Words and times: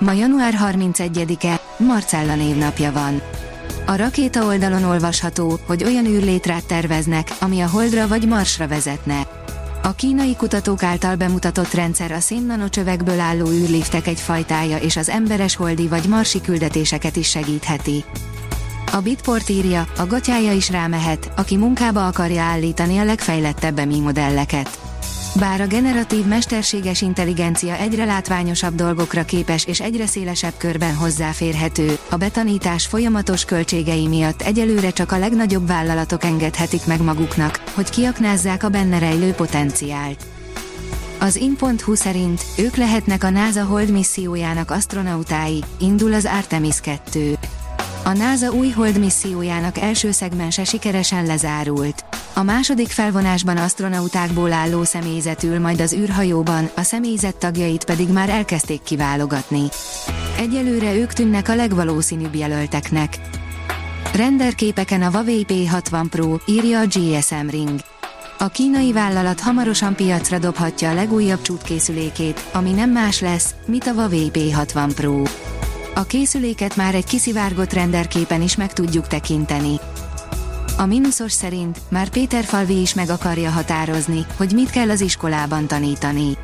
Ma 0.00 0.12
január 0.12 0.54
31-e, 0.62 1.60
Marcella 1.76 2.34
névnapja 2.34 2.92
van. 2.92 3.22
A 3.86 3.96
rakéta 3.96 4.44
oldalon 4.44 4.84
olvasható, 4.84 5.58
hogy 5.66 5.84
olyan 5.84 6.06
űrlétrát 6.06 6.66
terveznek, 6.66 7.36
ami 7.40 7.60
a 7.60 7.68
Holdra 7.68 8.08
vagy 8.08 8.28
Marsra 8.28 8.68
vezetne. 8.68 9.26
A 9.82 9.92
kínai 9.92 10.36
kutatók 10.36 10.82
által 10.82 11.16
bemutatott 11.16 11.72
rendszer 11.72 12.12
a 12.12 12.20
szénnanocsövekből 12.20 13.20
álló 13.20 13.50
űrliftek 13.50 14.06
egy 14.06 14.20
fajtája 14.20 14.76
és 14.76 14.96
az 14.96 15.08
emberes 15.08 15.56
holdi 15.56 15.88
vagy 15.88 16.04
marsi 16.08 16.40
küldetéseket 16.40 17.16
is 17.16 17.28
segítheti. 17.28 18.04
A 18.92 19.00
Bitport 19.00 19.48
írja, 19.48 19.86
a 19.96 20.06
gatyája 20.06 20.52
is 20.52 20.70
rámehet, 20.70 21.32
aki 21.36 21.56
munkába 21.56 22.06
akarja 22.06 22.42
állítani 22.42 22.98
a 22.98 23.04
legfejlettebb 23.04 23.78
EMI 23.78 24.00
modelleket. 24.00 24.79
Bár 25.38 25.60
a 25.60 25.66
generatív 25.66 26.24
mesterséges 26.24 27.00
intelligencia 27.02 27.76
egyre 27.76 28.04
látványosabb 28.04 28.74
dolgokra 28.74 29.24
képes 29.24 29.64
és 29.64 29.80
egyre 29.80 30.06
szélesebb 30.06 30.52
körben 30.56 30.94
hozzáférhető, 30.94 31.98
a 32.10 32.16
betanítás 32.16 32.86
folyamatos 32.86 33.44
költségei 33.44 34.06
miatt 34.06 34.42
egyelőre 34.42 34.90
csak 34.90 35.12
a 35.12 35.18
legnagyobb 35.18 35.66
vállalatok 35.66 36.24
engedhetik 36.24 36.86
meg 36.86 37.02
maguknak, 37.02 37.62
hogy 37.74 37.90
kiaknázzák 37.90 38.62
a 38.62 38.68
benne 38.68 38.98
rejlő 38.98 39.32
potenciált. 39.32 40.24
Az 41.18 41.36
in.hu 41.36 41.94
szerint 41.94 42.44
ők 42.58 42.76
lehetnek 42.76 43.24
a 43.24 43.30
NASA 43.30 43.64
Hold 43.64 43.90
missziójának 43.90 44.70
astronautái, 44.70 45.64
indul 45.78 46.12
az 46.12 46.28
Artemis 46.36 46.80
2. 46.80 47.38
A 48.04 48.12
NASA 48.12 48.52
új 48.52 48.70
hold 48.70 48.98
missziójának 48.98 49.78
első 49.78 50.10
szegmense 50.10 50.64
sikeresen 50.64 51.26
lezárult. 51.26 52.04
A 52.40 52.42
második 52.42 52.88
felvonásban 52.88 53.56
astronautákból 53.56 54.52
álló 54.52 54.84
személyzet 54.84 55.42
ül 55.42 55.58
majd 55.58 55.80
az 55.80 55.92
űrhajóban, 55.92 56.70
a 56.76 56.82
személyzet 56.82 57.36
tagjait 57.36 57.84
pedig 57.84 58.08
már 58.08 58.28
elkezdték 58.28 58.82
kiválogatni. 58.82 59.62
Egyelőre 60.38 60.94
ők 60.94 61.12
tűnnek 61.12 61.48
a 61.48 61.54
legvalószínűbb 61.54 62.34
jelölteknek. 62.34 63.18
Renderképeken 64.14 65.02
a 65.02 65.10
Huawei 65.10 65.44
P60 65.48 66.06
Pro, 66.10 66.36
írja 66.46 66.80
a 66.80 66.86
GSM 66.86 67.48
Ring. 67.48 67.80
A 68.38 68.48
kínai 68.48 68.92
vállalat 68.92 69.40
hamarosan 69.40 69.94
piacra 69.94 70.38
dobhatja 70.38 70.90
a 70.90 70.94
legújabb 70.94 71.42
csútkészülékét, 71.42 72.48
ami 72.52 72.70
nem 72.70 72.90
más 72.90 73.20
lesz, 73.20 73.54
mint 73.66 73.86
a 73.86 73.92
Huawei 73.92 74.30
P60 74.32 74.90
Pro. 74.94 75.22
A 75.94 76.04
készüléket 76.04 76.76
már 76.76 76.94
egy 76.94 77.06
kiszivárgott 77.06 77.72
renderképen 77.72 78.42
is 78.42 78.56
meg 78.56 78.72
tudjuk 78.72 79.06
tekinteni. 79.06 79.80
A 80.80 80.86
mínuszos 80.86 81.32
szerint 81.32 81.78
már 81.88 82.08
Péter 82.08 82.44
Falvi 82.44 82.80
is 82.80 82.94
meg 82.94 83.08
akarja 83.08 83.50
határozni, 83.50 84.26
hogy 84.36 84.52
mit 84.52 84.70
kell 84.70 84.90
az 84.90 85.00
iskolában 85.00 85.66
tanítani. 85.66 86.36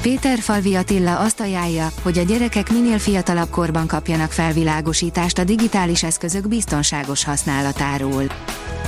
Péter 0.00 0.38
Falvi 0.38 0.74
Attila 0.74 1.18
azt 1.18 1.40
ajánlja, 1.40 1.88
hogy 2.02 2.18
a 2.18 2.22
gyerekek 2.22 2.70
minél 2.70 2.98
fiatalabb 2.98 3.50
korban 3.50 3.86
kapjanak 3.86 4.32
felvilágosítást 4.32 5.38
a 5.38 5.44
digitális 5.44 6.02
eszközök 6.02 6.48
biztonságos 6.48 7.24
használatáról. 7.24 8.24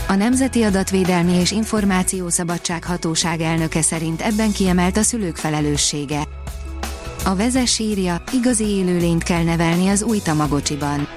A 0.09 0.15
Nemzeti 0.15 0.63
Adatvédelmi 0.63 1.33
és 1.33 1.51
Információszabadság 1.51 2.85
Hatóság 2.85 3.41
elnöke 3.41 3.83
szerint 3.83 4.21
ebben 4.21 4.53
kiemelt 4.53 4.97
a 4.97 5.03
szülők 5.03 5.37
felelőssége. 5.37 6.23
A 7.25 7.35
vezes 7.35 7.79
írja, 7.79 8.23
igazi 8.33 8.65
élőlényt 8.65 9.23
kell 9.23 9.43
nevelni 9.43 9.89
az 9.89 10.03
új 10.03 10.19
tamagocsiban. 10.19 11.09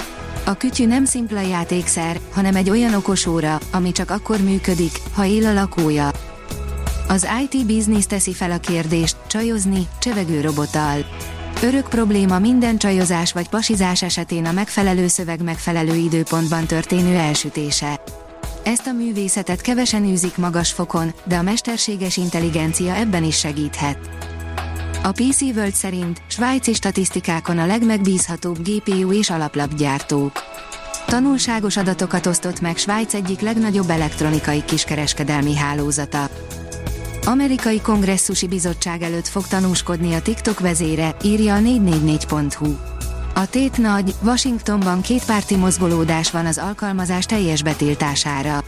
A 0.45 0.53
kütyű 0.53 0.85
nem 0.85 1.05
szimpla 1.05 1.41
játékszer, 1.41 2.19
hanem 2.31 2.55
egy 2.55 2.69
olyan 2.69 2.93
okos 2.93 3.25
óra, 3.25 3.59
ami 3.71 3.91
csak 3.91 4.11
akkor 4.11 4.41
működik, 4.41 4.91
ha 5.13 5.25
él 5.25 5.45
a 5.45 5.53
lakója. 5.53 6.11
Az 7.07 7.27
IT 7.43 7.65
Business 7.65 8.05
teszi 8.05 8.33
fel 8.33 8.51
a 8.51 8.57
kérdést, 8.57 9.15
csajozni, 9.27 9.87
csevegő 9.99 10.41
robottal. 10.41 11.05
Örök 11.61 11.89
probléma 11.89 12.39
minden 12.39 12.77
csajozás 12.77 13.31
vagy 13.31 13.49
pasizás 13.49 14.01
esetén 14.01 14.45
a 14.45 14.51
megfelelő 14.51 15.07
szöveg 15.07 15.43
megfelelő 15.43 15.95
időpontban 15.95 16.65
történő 16.65 17.15
elsütése. 17.15 18.03
Ezt 18.63 18.87
a 18.87 18.91
művészetet 18.91 19.61
kevesen 19.61 20.03
űzik 20.03 20.37
magas 20.37 20.71
fokon, 20.71 21.13
de 21.23 21.35
a 21.35 21.41
mesterséges 21.41 22.17
intelligencia 22.17 22.95
ebben 22.95 23.23
is 23.23 23.37
segíthet. 23.37 23.97
A 25.05 25.11
PC 25.11 25.41
World 25.41 25.73
szerint 25.73 26.21
svájci 26.27 26.73
statisztikákon 26.73 27.57
a 27.57 27.65
legmegbízhatóbb 27.65 28.57
GPU 28.67 29.13
és 29.13 29.29
alaplapgyártók. 29.29 30.31
Tanulságos 31.05 31.77
adatokat 31.77 32.25
osztott 32.25 32.61
meg 32.61 32.77
Svájc 32.77 33.13
egyik 33.13 33.39
legnagyobb 33.39 33.89
elektronikai 33.89 34.63
kiskereskedelmi 34.63 35.55
hálózata. 35.55 36.29
Amerikai 37.25 37.81
kongresszusi 37.81 38.47
bizottság 38.47 39.01
előtt 39.01 39.27
fog 39.27 39.47
tanúskodni 39.47 40.13
a 40.13 40.21
TikTok 40.21 40.59
vezére, 40.59 41.15
írja 41.23 41.55
a 41.55 41.59
444.hu. 41.59 42.75
A 43.33 43.49
tét 43.49 43.77
nagy, 43.77 44.15
Washingtonban 44.21 45.01
kétpárti 45.01 45.55
mozgolódás 45.55 46.31
van 46.31 46.45
az 46.45 46.57
alkalmazás 46.57 47.25
teljes 47.25 47.63
betiltására. 47.63 48.63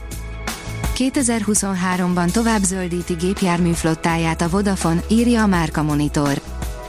2023-ban 0.96 2.32
tovább 2.32 2.64
zöldíti 2.64 3.14
gépjárműflottáját 3.14 4.42
a 4.42 4.50
Vodafone, 4.50 5.04
írja 5.10 5.42
a 5.42 5.48
Márka 5.48 5.84
Monitor. 5.84 6.42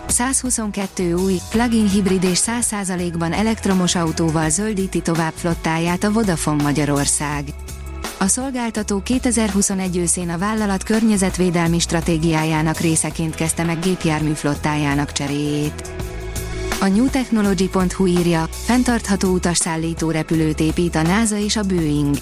122 0.06 1.14
új, 1.14 1.40
plug-in 1.50 1.88
hibrid 1.88 2.24
és 2.24 2.40
100%-ban 2.46 3.32
elektromos 3.32 3.94
autóval 3.94 4.50
zöldíti 4.50 5.00
tovább 5.00 5.32
flottáját 5.34 6.04
a 6.04 6.12
Vodafone 6.12 6.62
Magyarország. 6.62 7.44
A 8.18 8.26
szolgáltató 8.26 9.02
2021 9.02 9.96
őszén 9.96 10.28
a 10.28 10.38
vállalat 10.38 10.82
környezetvédelmi 10.82 11.78
stratégiájának 11.78 12.78
részeként 12.78 13.34
kezdte 13.34 13.64
meg 13.64 13.78
gépjárműflottájának 13.78 15.12
cseréjét. 15.12 15.90
A 16.80 16.86
newtechnology.hu 16.86 18.06
írja, 18.06 18.48
fenntartható 18.50 19.28
utasszállító 19.28 20.10
repülőt 20.10 20.60
épít 20.60 20.94
a 20.94 21.02
NASA 21.02 21.36
és 21.36 21.56
a 21.56 21.62
Boeing. 21.62 22.16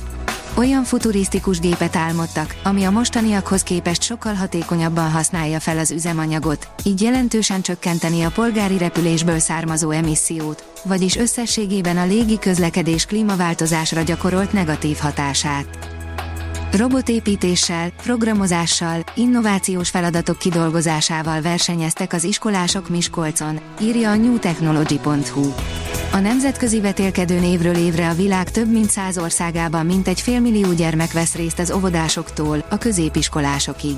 Olyan 0.56 0.84
futurisztikus 0.84 1.58
gépet 1.58 1.96
álmodtak, 1.96 2.56
ami 2.62 2.84
a 2.84 2.90
mostaniakhoz 2.90 3.62
képest 3.62 4.02
sokkal 4.02 4.34
hatékonyabban 4.34 5.10
használja 5.10 5.60
fel 5.60 5.78
az 5.78 5.90
üzemanyagot, 5.90 6.68
így 6.84 7.00
jelentősen 7.00 7.62
csökkenteni 7.62 8.22
a 8.22 8.30
polgári 8.30 8.78
repülésből 8.78 9.38
származó 9.38 9.90
emissziót, 9.90 10.80
vagyis 10.84 11.16
összességében 11.16 11.96
a 11.96 12.06
légi 12.06 12.38
közlekedés 12.38 13.04
klímaváltozásra 13.04 14.02
gyakorolt 14.02 14.52
negatív 14.52 14.96
hatását. 14.96 16.02
Robotépítéssel, 16.76 17.90
programozással, 18.02 19.04
innovációs 19.14 19.90
feladatok 19.90 20.38
kidolgozásával 20.38 21.40
versenyeztek 21.40 22.12
az 22.12 22.24
iskolások 22.24 22.88
Miskolcon, 22.88 23.60
írja 23.80 24.10
a 24.10 24.16
newtechnology.hu. 24.16 25.52
A 26.12 26.18
nemzetközi 26.18 26.80
vetélkedőn 26.80 27.42
évről 27.42 27.76
évre 27.76 28.08
a 28.08 28.14
világ 28.14 28.50
több 28.50 28.70
mint 28.72 28.90
száz 28.90 29.18
országában 29.18 29.86
mintegy 29.86 30.20
félmillió 30.20 30.72
gyermek 30.72 31.12
vesz 31.12 31.34
részt 31.34 31.58
az 31.58 31.70
óvodásoktól, 31.70 32.64
a 32.70 32.78
középiskolásokig. 32.78 33.96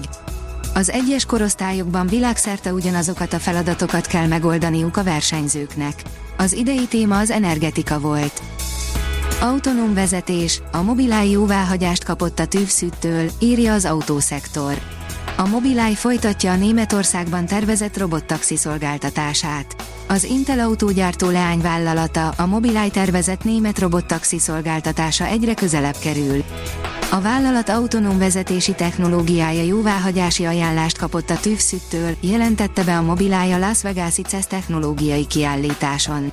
Az 0.74 0.90
egyes 0.90 1.24
korosztályokban 1.24 2.06
világszerte 2.06 2.72
ugyanazokat 2.72 3.32
a 3.32 3.38
feladatokat 3.38 4.06
kell 4.06 4.26
megoldaniuk 4.26 4.96
a 4.96 5.04
versenyzőknek. 5.04 6.02
Az 6.36 6.52
idei 6.52 6.86
téma 6.86 7.18
az 7.18 7.30
energetika 7.30 7.98
volt. 7.98 8.42
Autonóm 9.40 9.94
vezetés, 9.94 10.62
a 10.72 10.82
Mobileye 10.82 11.24
jóváhagyást 11.24 12.04
kapott 12.04 12.38
a 12.38 12.46
tűvszűttől, 12.46 13.30
írja 13.38 13.72
az 13.72 13.84
autószektor. 13.84 14.74
A 15.36 15.46
Mobileye 15.46 15.94
folytatja 15.94 16.52
a 16.52 16.56
Németországban 16.56 17.46
tervezett 17.46 17.98
robottaxi 17.98 18.56
szolgáltatását. 18.56 19.76
Az 20.08 20.24
Intel 20.24 20.58
autógyártó 20.60 21.28
leányvállalata, 21.28 22.28
a 22.28 22.46
Mobileye 22.46 22.88
tervezett 22.88 23.44
német 23.44 23.78
robottaxi 23.78 24.38
szolgáltatása 24.38 25.26
egyre 25.26 25.54
közelebb 25.54 25.96
kerül. 26.02 26.44
A 27.10 27.20
vállalat 27.20 27.68
autonóm 27.68 28.18
vezetési 28.18 28.72
technológiája 28.72 29.62
jóváhagyási 29.62 30.44
ajánlást 30.44 30.98
kapott 30.98 31.30
a 31.30 31.40
tűvszüttől, 31.40 32.16
jelentette 32.20 32.84
be 32.84 32.96
a 32.96 33.02
Mobileye 33.02 33.54
a 33.54 33.58
Las 33.58 33.82
Vegas-i 33.82 34.22
CES 34.22 34.46
technológiai 34.46 35.26
kiállításon. 35.26 36.32